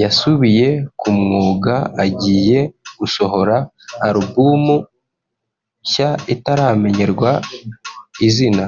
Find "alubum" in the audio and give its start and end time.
4.06-4.64